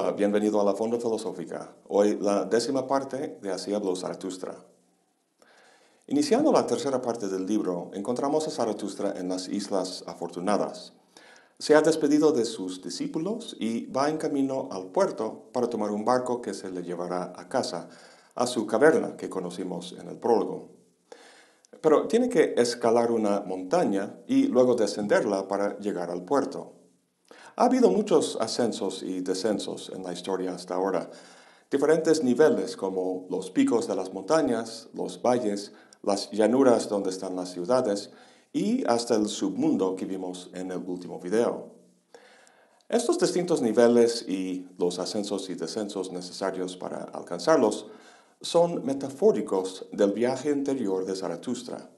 [0.00, 1.74] Hola, bienvenido a la Fonda Filosófica.
[1.88, 4.54] Hoy la décima parte de Así habló Zaratustra.
[6.06, 10.92] Iniciando la tercera parte del libro, encontramos a Zaratustra en las Islas Afortunadas.
[11.58, 16.04] Se ha despedido de sus discípulos y va en camino al puerto para tomar un
[16.04, 17.88] barco que se le llevará a casa,
[18.36, 20.68] a su caverna que conocimos en el prólogo.
[21.80, 26.77] Pero tiene que escalar una montaña y luego descenderla para llegar al puerto.
[27.60, 31.10] Ha habido muchos ascensos y descensos en la historia hasta ahora,
[31.68, 35.72] diferentes niveles como los picos de las montañas, los valles,
[36.04, 38.12] las llanuras donde están las ciudades
[38.52, 41.72] y hasta el submundo que vimos en el último video.
[42.88, 47.88] Estos distintos niveles y los ascensos y descensos necesarios para alcanzarlos
[48.40, 51.90] son metafóricos del viaje interior de Zaratustra.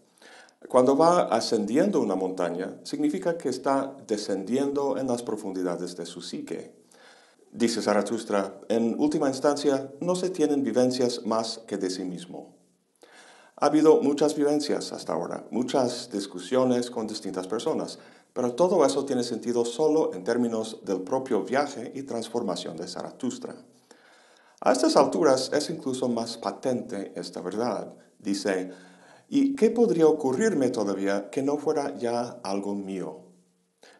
[0.69, 6.75] Cuando va ascendiendo una montaña, significa que está descendiendo en las profundidades de su psique.
[7.51, 12.55] Dice Zaratustra, en última instancia, no se tienen vivencias más que de sí mismo.
[13.57, 17.99] Ha habido muchas vivencias hasta ahora, muchas discusiones con distintas personas,
[18.33, 23.57] pero todo eso tiene sentido solo en términos del propio viaje y transformación de Zaratustra.
[24.61, 27.95] A estas alturas es incluso más patente esta verdad.
[28.19, 28.71] Dice,
[29.33, 33.21] ¿Y qué podría ocurrirme todavía que no fuera ya algo mío?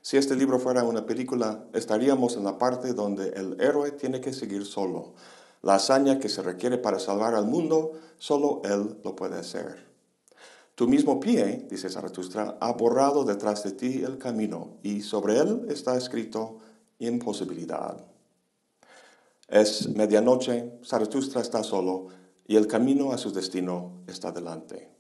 [0.03, 4.33] Si este libro fuera una película, estaríamos en la parte donde el héroe tiene que
[4.33, 5.15] seguir solo.
[5.63, 9.87] La hazaña que se requiere para salvar al mundo, solo él lo puede hacer.
[10.75, 15.67] Tu mismo pie, dice Zaratustra, ha borrado detrás de ti el camino y sobre él
[15.69, 16.59] está escrito
[16.99, 18.05] imposibilidad.
[19.47, 22.09] Es medianoche, Zaratustra está solo
[22.49, 25.00] y el camino a su destino está delante.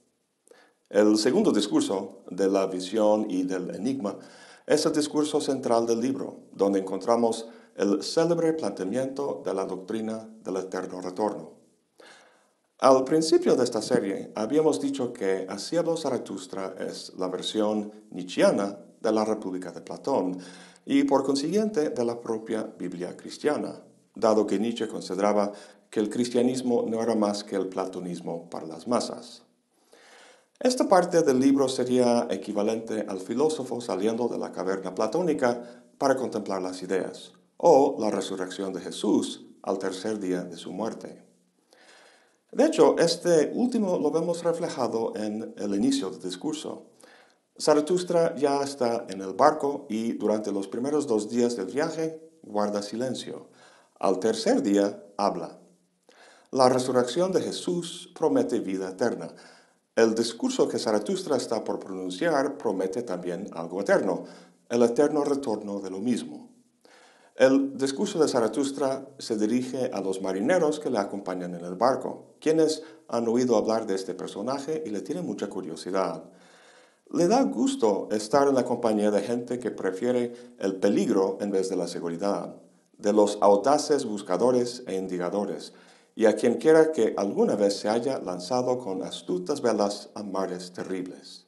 [0.90, 4.18] El segundo discurso de la visión y del enigma
[4.66, 10.56] es el discurso central del libro, donde encontramos el célebre planteamiento de la doctrina del
[10.56, 11.52] eterno retorno.
[12.78, 19.12] Al principio de esta serie habíamos dicho que Así Zaratustra es la versión nietzscheana de
[19.12, 20.38] la República de Platón
[20.84, 23.80] y por consiguiente de la propia Biblia cristiana,
[24.16, 25.52] dado que Nietzsche consideraba
[25.88, 29.44] que el cristianismo no era más que el platonismo para las masas.
[30.60, 36.60] Esta parte del libro sería equivalente al filósofo saliendo de la caverna platónica para contemplar
[36.60, 41.24] las ideas, o la resurrección de Jesús al tercer día de su muerte.
[42.52, 46.88] De hecho, este último lo vemos reflejado en el inicio del discurso.
[47.58, 52.82] Zaratustra ya está en el barco y durante los primeros dos días del viaje guarda
[52.82, 53.48] silencio.
[53.98, 55.58] Al tercer día habla.
[56.50, 59.28] La resurrección de Jesús promete vida eterna
[59.96, 64.24] el discurso que Zaratustra está por pronunciar promete también algo eterno,
[64.68, 66.48] el eterno retorno de lo mismo.
[67.34, 72.34] El discurso de Zaratustra se dirige a los marineros que le acompañan en el barco,
[72.40, 76.24] quienes han oído hablar de este personaje y le tienen mucha curiosidad.
[77.12, 81.68] Le da gusto estar en la compañía de gente que prefiere el peligro en vez
[81.68, 82.54] de la seguridad,
[82.98, 85.72] de los audaces buscadores e indigadores,
[86.20, 90.70] y a quien quiera que alguna vez se haya lanzado con astutas velas a mares
[90.70, 91.46] terribles.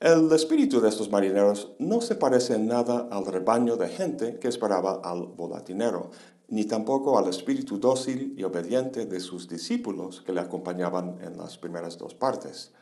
[0.00, 4.48] El espíritu de estos marineros no se parece en nada al rebaño de gente que
[4.48, 6.10] esperaba al volatinero,
[6.48, 11.58] ni tampoco al espíritu dócil y obediente de sus discípulos que le acompañaban en las
[11.58, 12.72] primeras dos partes.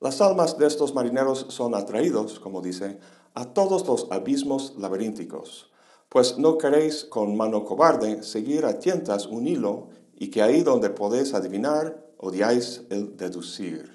[0.00, 2.98] Las almas de estos marineros son atraídos, como dice,
[3.32, 5.71] a todos los abismos laberínticos,
[6.12, 10.90] pues no queréis con mano cobarde seguir a tientas un hilo y que ahí donde
[10.90, 13.90] podéis adivinar odiáis el deducir.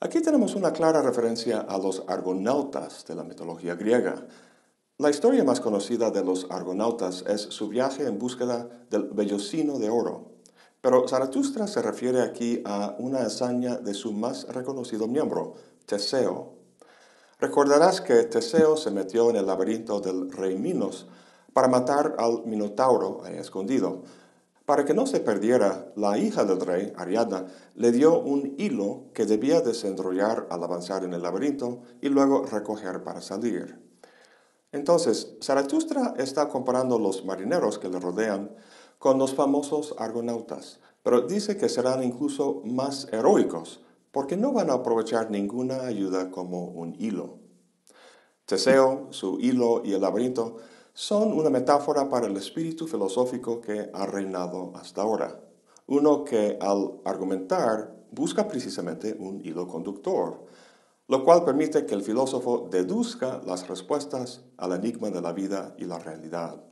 [0.00, 4.26] Aquí tenemos una clara referencia a los argonautas de la mitología griega.
[4.98, 9.90] La historia más conocida de los argonautas es su viaje en búsqueda del vellocino de
[9.90, 10.32] oro,
[10.80, 15.54] pero Zaratustra se refiere aquí a una hazaña de su más reconocido miembro,
[15.86, 16.63] Teseo,
[17.40, 21.06] Recordarás que Teseo se metió en el laberinto del rey Minos
[21.52, 24.02] para matar al Minotauro ahí escondido.
[24.64, 29.26] Para que no se perdiera, la hija del rey, Ariadna, le dio un hilo que
[29.26, 33.78] debía desenrollar al avanzar en el laberinto y luego recoger para salir.
[34.72, 38.50] Entonces, Zaratustra está comparando los marineros que le rodean
[38.98, 43.83] con los famosos argonautas, pero dice que serán incluso más heroicos
[44.14, 47.40] porque no van a aprovechar ninguna ayuda como un hilo.
[48.46, 50.58] Teseo, su hilo y el laberinto
[50.92, 55.40] son una metáfora para el espíritu filosófico que ha reinado hasta ahora,
[55.88, 60.46] uno que al argumentar busca precisamente un hilo conductor,
[61.08, 65.86] lo cual permite que el filósofo deduzca las respuestas al enigma de la vida y
[65.86, 66.62] la realidad.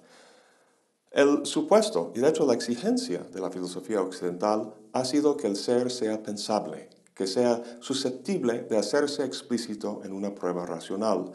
[1.11, 5.56] El supuesto, y de hecho la exigencia de la filosofía occidental, ha sido que el
[5.56, 11.31] ser sea pensable, que sea susceptible de hacerse explícito en una prueba racional.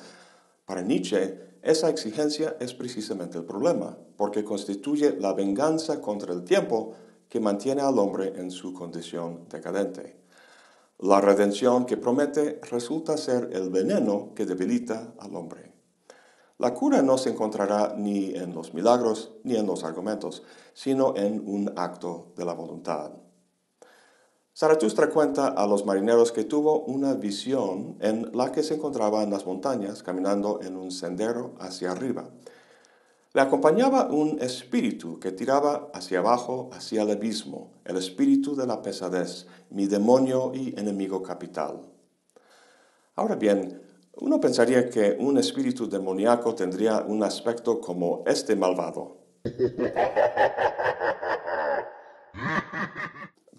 [0.65, 6.93] Para Nietzsche, esa exigencia es precisamente el problema, porque constituye la venganza contra el tiempo
[7.29, 10.17] que mantiene al hombre en su condición decadente.
[10.99, 15.71] La redención que promete resulta ser el veneno que debilita al hombre.
[16.57, 20.43] La cura no se encontrará ni en los milagros ni en los argumentos,
[20.73, 23.11] sino en un acto de la voluntad.
[24.57, 29.29] Zaratustra cuenta a los marineros que tuvo una visión en la que se encontraba en
[29.29, 32.27] las montañas caminando en un sendero hacia arriba.
[33.33, 38.81] Le acompañaba un espíritu que tiraba hacia abajo, hacia el abismo, el espíritu de la
[38.81, 41.81] pesadez, mi demonio y enemigo capital.
[43.15, 43.79] Ahora bien,
[44.15, 49.17] uno pensaría que un espíritu demoníaco tendría un aspecto como este malvado.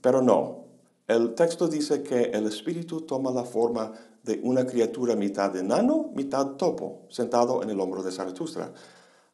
[0.02, 0.67] Pero no,
[1.08, 6.56] el texto dice que el espíritu toma la forma de una criatura mitad enano, mitad
[6.56, 8.70] topo, sentado en el hombro de Zaratustra.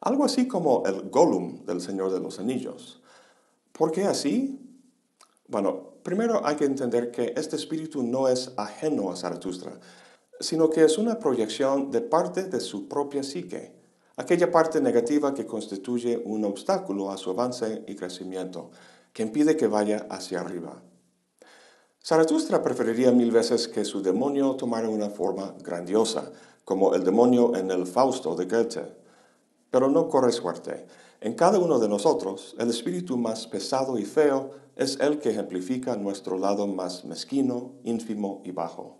[0.00, 3.02] Algo así como el Gollum del Señor de los Anillos.
[3.72, 4.60] ¿Por qué así?
[5.48, 9.72] Bueno, primero hay que entender que este espíritu no es ajeno a Zaratustra,
[10.38, 13.72] sino que es una proyección de parte de su propia psique,
[14.16, 18.70] aquella parte negativa que constituye un obstáculo a su avance y crecimiento,
[19.12, 20.80] que impide que vaya hacia arriba.
[22.06, 26.30] Zaratustra preferiría mil veces que su demonio tomara una forma grandiosa,
[26.62, 28.94] como el demonio en el Fausto de Goethe.
[29.70, 30.86] Pero no corre suerte.
[31.22, 35.96] En cada uno de nosotros, el espíritu más pesado y feo es el que ejemplifica
[35.96, 38.98] nuestro lado más mezquino, ínfimo y bajo.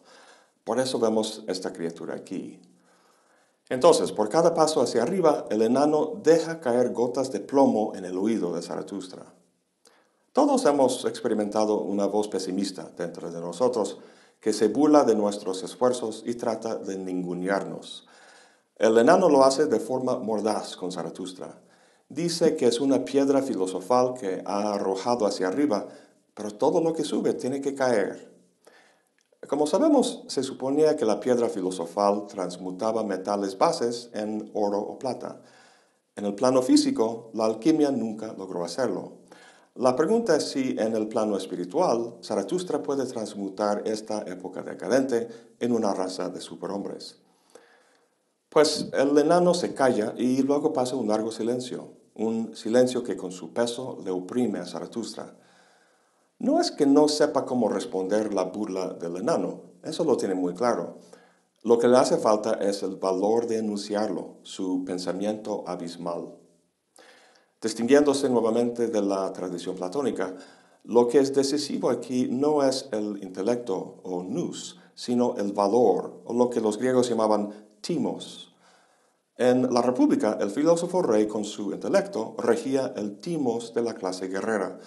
[0.65, 2.59] Por eso vemos esta criatura aquí.
[3.69, 8.17] Entonces, por cada paso hacia arriba, el enano deja caer gotas de plomo en el
[8.17, 9.27] oído de Zaratustra.
[10.35, 13.99] Todos hemos experimentado una voz pesimista dentro de nosotros
[14.41, 18.09] que se burla de nuestros esfuerzos y trata de ningunearnos.
[18.75, 21.63] El enano lo hace de forma mordaz con Zaratustra.
[22.09, 25.87] Dice que es una piedra filosofal que ha arrojado hacia arriba,
[26.35, 28.35] pero todo lo que sube tiene que caer.
[29.47, 35.43] Como sabemos, se suponía que la piedra filosofal transmutaba metales bases en oro o plata.
[36.17, 39.24] En el plano físico, la alquimia nunca logró hacerlo.
[39.77, 45.27] La pregunta es si en el plano espiritual Zaratustra puede transmutar esta época decadente
[45.59, 47.19] en una raza de superhombres.
[48.51, 53.33] Pues el enano se calla y luego pasa un largo silencio, un silencio que con
[53.33, 55.35] su peso le oprime a Zaratustra.
[56.39, 60.55] No es que no sepa cómo responder la burla del enano, eso lo tiene muy
[60.55, 60.99] claro.
[61.65, 66.44] Lo que le hace falta es el valor de enunciarlo, su pensamiento abismal.
[67.65, 70.37] Distinguiéndose nuevamente de la tradición platónica,
[70.85, 76.35] lo que es decisivo aquí no es el intelecto o nous, sino el valor, o
[76.35, 78.53] lo que los griegos llamaban timos.
[79.39, 84.29] En la República, el filósofo rey con su intelecto regía el timos de la clase
[84.29, 84.79] guerrera.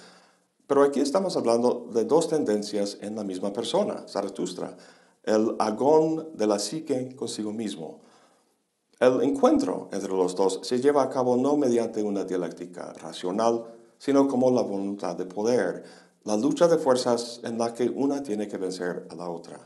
[0.67, 4.77] Pero aquí estamos hablando de dos tendencias en la misma persona, Zaratustra,
[5.23, 8.01] el agón de la psique consigo mismo,
[8.99, 13.65] el encuentro entre los dos se lleva a cabo no mediante una dialéctica racional,
[13.97, 15.83] sino como la voluntad de poder,
[16.23, 19.59] la lucha de fuerzas en la que una tiene que vencer a la otra.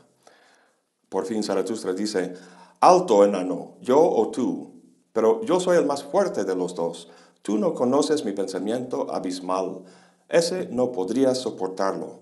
[1.08, 2.34] Por fin Zaratustra dice,
[2.80, 4.72] Alto enano, yo o tú,
[5.12, 7.08] pero yo soy el más fuerte de los dos.
[7.42, 9.82] Tú no conoces mi pensamiento abismal.
[10.28, 12.20] Ese no podrías soportarlo.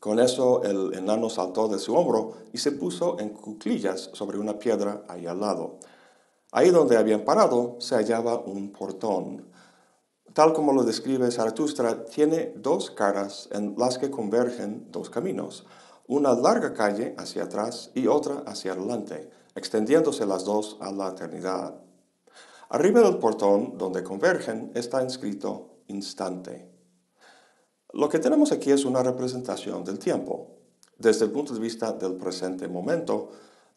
[0.00, 4.58] Con eso el enano saltó de su hombro y se puso en cuclillas sobre una
[4.58, 5.78] piedra ahí al lado.
[6.52, 9.50] Ahí donde habían parado se hallaba un portón.
[10.34, 15.64] Tal como lo describe Zaratustra, tiene dos caras en las que convergen dos caminos,
[16.06, 21.80] una larga calle hacia atrás y otra hacia adelante, extendiéndose las dos a la eternidad.
[22.68, 26.73] Arriba del portón donde convergen está inscrito instante.
[27.94, 30.48] Lo que tenemos aquí es una representación del tiempo.
[30.98, 33.28] Desde el punto de vista del presente momento,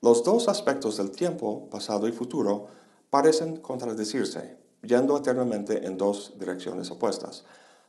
[0.02, 2.66] los dos aspectos del tiempo, pasado y futuro,
[3.12, 7.46] parecen contradecirse, yendo eternamente en dos direcciones opuestas,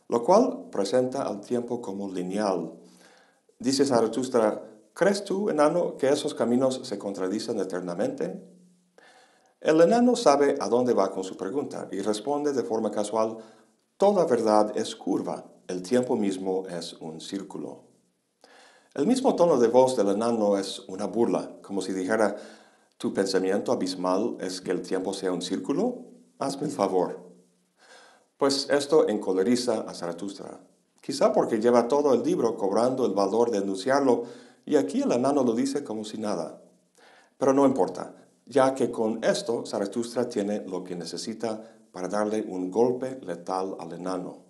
[0.08, 2.74] lo cual presenta al tiempo como lineal.
[3.58, 8.38] Dice Zaratustra, ¿crees tú, enano, que esos caminos se contradicen eternamente?
[9.62, 13.38] El enano sabe a dónde va con su pregunta y responde de forma casual,
[13.96, 17.84] toda verdad es curva el tiempo mismo es un círculo.
[18.94, 22.36] El mismo tono de voz del enano es una burla, como si dijera,
[22.96, 26.06] ¿tu pensamiento abismal es que el tiempo sea un círculo?
[26.38, 27.20] Hazme el favor.
[28.38, 30.58] Pues esto encoleriza a Zaratustra,
[31.02, 34.24] quizá porque lleva todo el libro cobrando el valor de enunciarlo
[34.64, 36.62] y aquí el enano lo dice como si nada.
[37.36, 38.14] Pero no importa,
[38.46, 43.92] ya que con esto Zaratustra tiene lo que necesita para darle un golpe letal al
[43.92, 44.47] enano.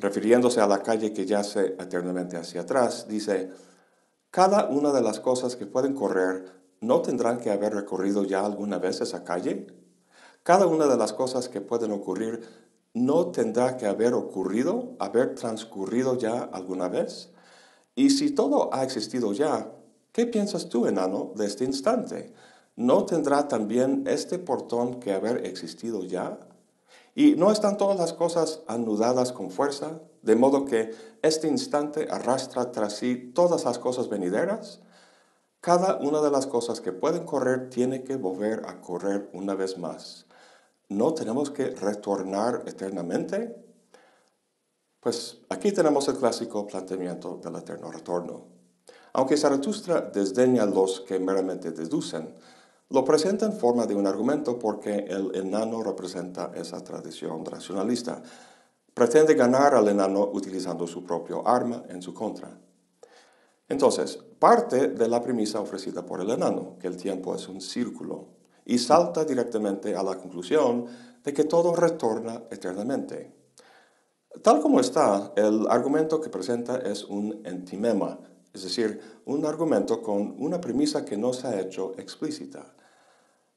[0.00, 3.50] Refiriéndose a la calle que yace eternamente hacia atrás, dice,
[4.30, 6.46] cada una de las cosas que pueden correr
[6.80, 9.66] no tendrán que haber recorrido ya alguna vez esa calle.
[10.42, 12.40] Cada una de las cosas que pueden ocurrir
[12.94, 17.30] no tendrá que haber ocurrido, haber transcurrido ya alguna vez.
[17.94, 19.70] Y si todo ha existido ya,
[20.12, 22.32] ¿qué piensas tú, enano, de este instante?
[22.74, 26.38] ¿No tendrá también este portón que haber existido ya?
[27.20, 32.72] ¿Y no están todas las cosas anudadas con fuerza, de modo que este instante arrastra
[32.72, 34.80] tras sí todas las cosas venideras?
[35.60, 39.76] Cada una de las cosas que pueden correr tiene que volver a correr una vez
[39.76, 40.24] más.
[40.88, 43.54] ¿No tenemos que retornar eternamente?
[45.00, 48.46] Pues aquí tenemos el clásico planteamiento del eterno retorno.
[49.12, 52.34] Aunque Zaratustra desdeña los que meramente deducen,
[52.90, 58.20] lo presenta en forma de un argumento porque el enano representa esa tradición racionalista.
[58.92, 62.58] Pretende ganar al enano utilizando su propio arma en su contra.
[63.68, 68.26] Entonces, parte de la premisa ofrecida por el enano, que el tiempo es un círculo,
[68.64, 70.86] y salta directamente a la conclusión
[71.22, 73.32] de que todo retorna eternamente.
[74.42, 78.18] Tal como está, el argumento que presenta es un entimema,
[78.52, 82.74] es decir, un argumento con una premisa que no se ha hecho explícita.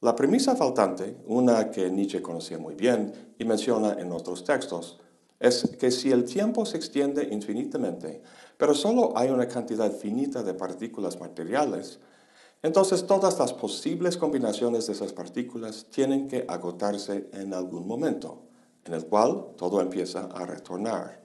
[0.03, 5.00] La premisa faltante, una que Nietzsche conocía muy bien y menciona en otros textos,
[5.39, 8.22] es que si el tiempo se extiende infinitamente,
[8.57, 12.01] pero solo hay una cantidad finita de partículas materiales,
[12.62, 18.41] entonces todas las posibles combinaciones de esas partículas tienen que agotarse en algún momento,
[18.83, 21.22] en el cual todo empieza a retornar.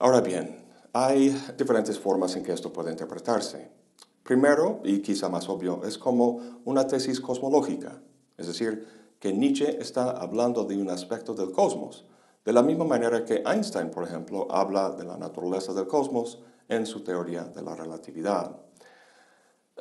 [0.00, 3.79] Ahora bien, hay diferentes formas en que esto puede interpretarse.
[4.22, 8.00] Primero, y quizá más obvio, es como una tesis cosmológica,
[8.36, 8.86] es decir,
[9.18, 12.06] que Nietzsche está hablando de un aspecto del cosmos,
[12.44, 16.86] de la misma manera que Einstein, por ejemplo, habla de la naturaleza del cosmos en
[16.86, 18.56] su teoría de la relatividad.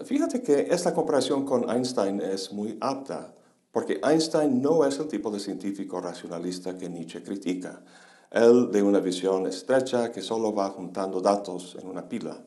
[0.03, 3.33] Fíjate que esta comparación con Einstein es muy apta,
[3.71, 7.81] porque Einstein no es el tipo de científico racionalista que Nietzsche critica,
[8.31, 12.37] él de una visión estrecha que solo va juntando datos en una pila.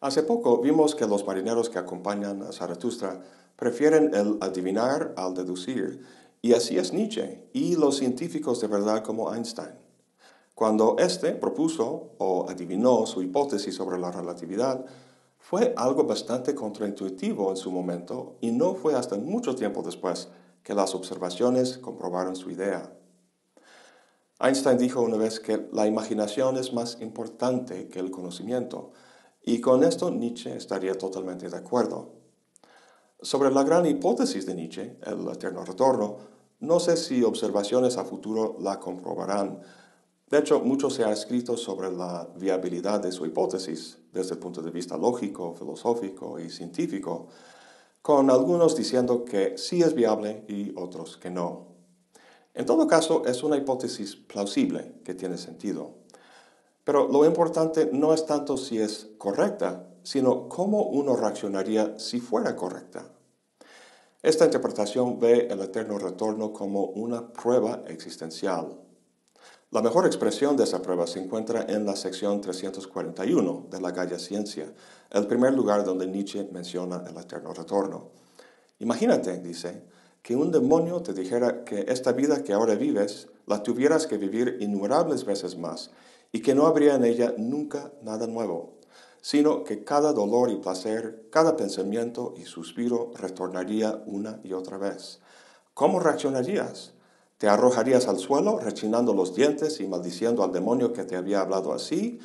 [0.00, 3.20] Hace poco vimos que los marineros que acompañan a Zaratustra
[3.54, 6.02] prefieren el adivinar al deducir,
[6.40, 9.74] y así es Nietzsche y los científicos de verdad como Einstein.
[10.54, 14.86] Cuando éste propuso o adivinó su hipótesis sobre la relatividad,
[15.38, 20.28] fue algo bastante contraintuitivo en su momento y no fue hasta mucho tiempo después
[20.62, 22.90] que las observaciones comprobaron su idea.
[24.38, 28.92] Einstein dijo una vez que la imaginación es más importante que el conocimiento,
[29.42, 32.12] y con esto Nietzsche estaría totalmente de acuerdo.
[33.22, 36.18] Sobre la gran hipótesis de Nietzsche, el eterno retorno,
[36.60, 39.60] no sé si observaciones a futuro la comprobarán.
[40.28, 44.62] De hecho, mucho se ha escrito sobre la viabilidad de su hipótesis desde el punto
[44.62, 47.28] de vista lógico, filosófico y científico,
[48.02, 51.68] con algunos diciendo que sí es viable y otros que no.
[52.54, 55.99] En todo caso, es una hipótesis plausible que tiene sentido.
[56.84, 62.56] Pero lo importante no es tanto si es correcta, sino cómo uno reaccionaría si fuera
[62.56, 63.04] correcta.
[64.22, 68.78] Esta interpretación ve el eterno retorno como una prueba existencial.
[69.70, 74.18] La mejor expresión de esa prueba se encuentra en la sección 341 de la Gaia
[74.18, 74.74] Ciencia,
[75.10, 78.08] el primer lugar donde Nietzsche menciona el eterno retorno.
[78.80, 79.84] Imagínate, dice,
[80.22, 84.58] que un demonio te dijera que esta vida que ahora vives la tuvieras que vivir
[84.60, 85.90] innumerables veces más
[86.32, 88.78] y que no habría en ella nunca nada nuevo,
[89.20, 95.20] sino que cada dolor y placer, cada pensamiento y suspiro retornaría una y otra vez.
[95.74, 96.92] ¿Cómo reaccionarías?
[97.38, 101.72] ¿Te arrojarías al suelo rechinando los dientes y maldiciendo al demonio que te había hablado
[101.72, 102.18] así?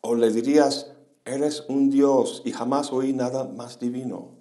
[0.00, 0.92] ¿O le dirías,
[1.24, 4.36] eres un Dios y jamás oí nada más divino?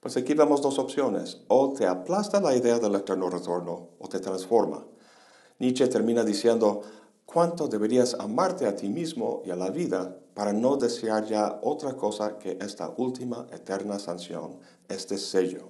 [0.00, 1.42] Pues aquí vemos dos opciones.
[1.48, 4.86] O te aplasta la idea del eterno retorno o te transforma.
[5.58, 6.80] Nietzsche termina diciendo,
[7.32, 11.94] cuánto deberías amarte a ti mismo y a la vida para no desear ya otra
[11.94, 14.58] cosa que esta última eterna sanción,
[14.88, 15.68] este sello.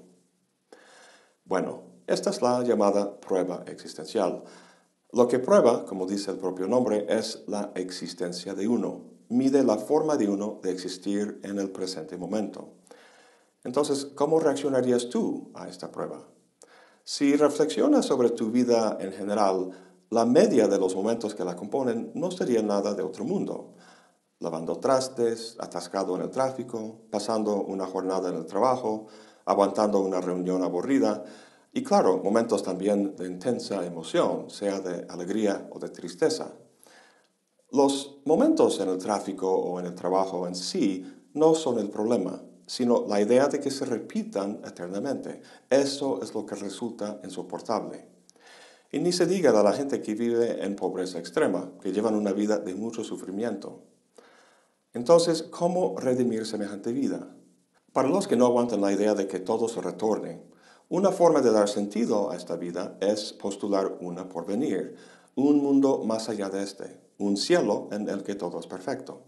[1.45, 4.43] Bueno, esta es la llamada prueba existencial.
[5.12, 9.02] Lo que prueba, como dice el propio nombre, es la existencia de uno.
[9.29, 12.69] Mide la forma de uno de existir en el presente momento.
[13.64, 16.26] Entonces, ¿cómo reaccionarías tú a esta prueba?
[17.05, 19.73] Si reflexionas sobre tu vida en general,
[20.11, 23.75] la media de los momentos que la componen no sería nada de otro mundo.
[24.40, 29.07] Lavando trastes, atascado en el tráfico, pasando una jornada en el trabajo,
[29.45, 31.23] aguantando una reunión aburrida
[31.73, 36.55] y claro, momentos también de intensa emoción, sea de alegría o de tristeza.
[37.71, 42.43] Los momentos en el tráfico o en el trabajo en sí no son el problema,
[42.67, 45.40] sino la idea de que se repitan eternamente.
[45.71, 48.10] Eso es lo que resulta insoportable.
[48.92, 52.32] Y ni se diga de la gente que vive en pobreza extrema, que llevan una
[52.32, 53.82] vida de mucho sufrimiento.
[54.92, 57.37] Entonces, ¿cómo redimir semejante vida?
[57.92, 60.42] Para los que no aguantan la idea de que todo se retorne,
[60.88, 64.97] una forma de dar sentido a esta vida es postular una porvenir,
[65.37, 69.23] un mundo más allá de este, un cielo en el que todo es perfecto.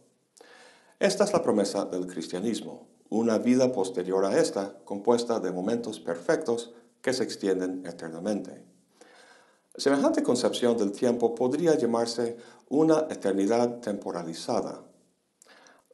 [0.98, 6.74] Esta es la promesa del cristianismo, una vida posterior a esta, compuesta de momentos perfectos
[7.00, 8.71] que se extienden eternamente.
[9.74, 12.36] Semejante concepción del tiempo podría llamarse
[12.68, 14.82] una eternidad temporalizada.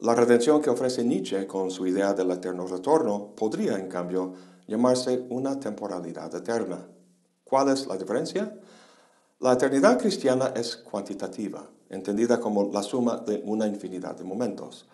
[0.00, 4.32] La redención que ofrece Nietzsche con su idea del eterno retorno podría, en cambio,
[4.66, 6.88] llamarse una temporalidad eterna.
[7.44, 8.58] ¿Cuál es la diferencia?
[9.38, 14.88] La eternidad cristiana es cuantitativa, entendida como la suma de una infinidad de momentos.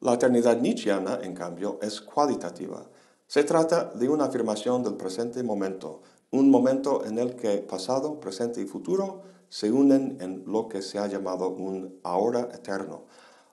[0.00, 2.84] La eternidad nietzscheana, en cambio, es cualitativa.
[3.28, 6.02] Se trata de una afirmación del presente momento,
[6.34, 10.98] un momento en el que pasado, presente y futuro se unen en lo que se
[10.98, 13.04] ha llamado un ahora eterno,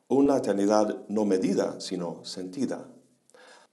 [0.08, 2.88] una eternidad no medida, sino sentida.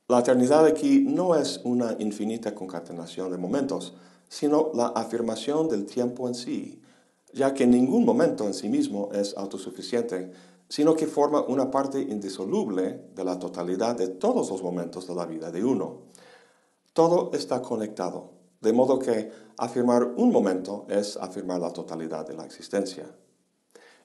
[0.08, 3.94] La eternidad aquí no es una infinita concatenación de momentos,
[4.28, 6.82] sino la afirmación del tiempo en sí,
[7.32, 10.32] ya que ningún momento en sí mismo es autosuficiente,
[10.68, 15.24] sino que forma una parte indisoluble de la totalidad de todos los momentos de la
[15.24, 16.02] vida de uno.
[16.92, 22.44] Todo está conectado, de modo que afirmar un momento es afirmar la totalidad de la
[22.44, 23.06] existencia.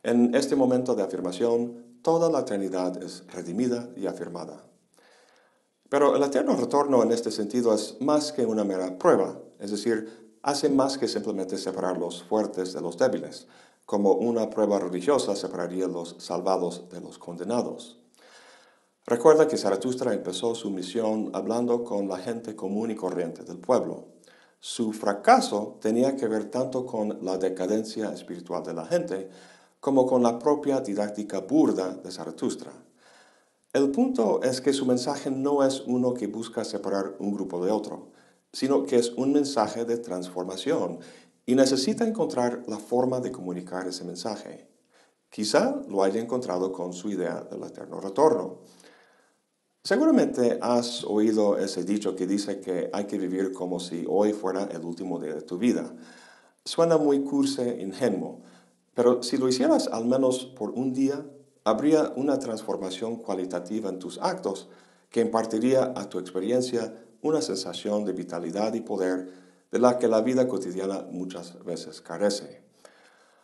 [0.03, 4.63] En este momento de afirmación, toda la eternidad es redimida y afirmada.
[5.89, 10.37] Pero el eterno retorno en este sentido es más que una mera prueba, es decir,
[10.41, 13.47] hace más que simplemente separar los fuertes de los débiles,
[13.85, 17.99] como una prueba religiosa separaría los salvados de los condenados.
[19.05, 24.07] Recuerda que Zaratustra empezó su misión hablando con la gente común y corriente del pueblo.
[24.65, 29.29] Su fracaso tenía que ver tanto con la decadencia espiritual de la gente
[29.81, 32.71] como con la propia didáctica burda de Zaratustra.
[33.73, 37.73] El punto es que su mensaje no es uno que busca separar un grupo de
[37.73, 38.13] otro,
[38.53, 40.99] sino que es un mensaje de transformación
[41.45, 44.69] y necesita encontrar la forma de comunicar ese mensaje.
[45.29, 48.59] Quizá lo haya encontrado con su idea del eterno retorno.
[49.85, 54.63] Seguramente has oído ese dicho que dice que hay que vivir como si hoy fuera
[54.71, 55.93] el último día de tu vida.
[56.63, 58.39] Suena muy curse, ingenuo,
[58.93, 61.25] pero si lo hicieras al menos por un día,
[61.65, 64.69] habría una transformación cualitativa en tus actos
[65.09, 69.33] que impartiría a tu experiencia una sensación de vitalidad y poder
[69.69, 72.61] de la que la vida cotidiana muchas veces carece.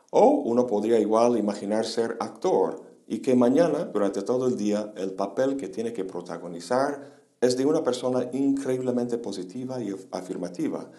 [0.09, 5.13] O uno podría igual imaginar ser actor y que mañana, durante todo el día, el
[5.13, 10.91] papel que tiene que protagonizar es de una persona increíblemente positiva y afirmativa,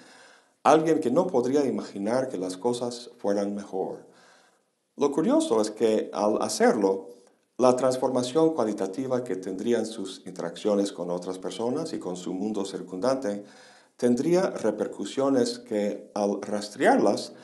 [0.64, 4.06] alguien que no podría imaginar que las cosas fueran mejor.
[4.96, 7.10] Lo curioso es que al hacerlo,
[7.58, 13.44] la transformación cualitativa que tendrían sus interacciones con otras personas y con su mundo circundante
[13.96, 17.34] tendría repercusiones que al rastrearlas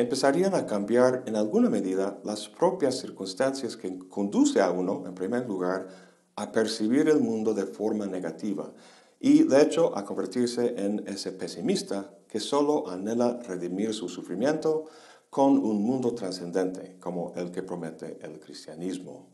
[0.00, 5.46] empezarían a cambiar en alguna medida las propias circunstancias que conduce a uno, en primer
[5.46, 5.88] lugar,
[6.36, 8.72] a percibir el mundo de forma negativa
[9.20, 14.86] y de hecho a convertirse en ese pesimista que solo anhela redimir su sufrimiento
[15.28, 19.28] con un mundo trascendente como el que promete el cristianismo.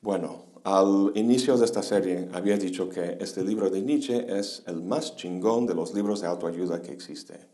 [0.00, 4.82] Bueno, al inicio de esta serie había dicho que este libro de Nietzsche es el
[4.82, 7.53] más chingón de los libros de autoayuda que existe.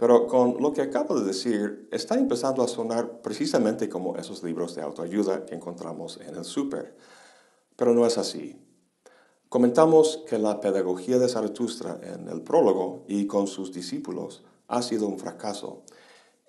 [0.00, 4.74] Pero con lo que acabo de decir, está empezando a sonar precisamente como esos libros
[4.74, 6.96] de autoayuda que encontramos en el súper.
[7.76, 8.56] Pero no es así.
[9.50, 15.06] Comentamos que la pedagogía de Zaratustra en el prólogo y con sus discípulos ha sido
[15.06, 15.82] un fracaso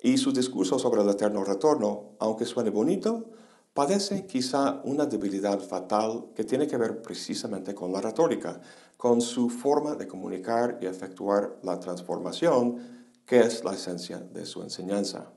[0.02, 3.32] y su discurso sobre el eterno retorno, aunque suene bonito,
[3.74, 8.62] padece quizá una debilidad fatal que tiene que ver precisamente con la retórica,
[8.96, 14.62] con su forma de comunicar y efectuar la transformación, que es la esencia de su
[14.62, 15.32] enseñanza.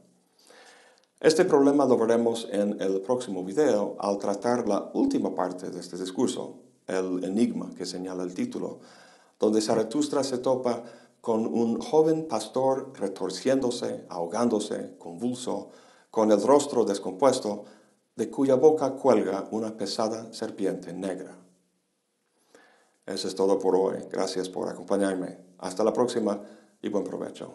[1.20, 5.96] Este problema lo veremos en el próximo video al tratar la última parte de este
[5.96, 8.80] discurso, el enigma que señala el título,
[9.38, 10.84] donde Zaratustra se topa
[11.20, 15.70] con un joven pastor retorciéndose, ahogándose, convulso,
[16.10, 17.64] con el rostro descompuesto,
[18.16, 21.38] de cuya boca cuelga una pesada serpiente negra.
[23.06, 23.96] Eso es todo por hoy.
[24.10, 25.38] Gracias por acompañarme.
[25.58, 26.42] Hasta la próxima
[26.82, 27.54] y buen provecho.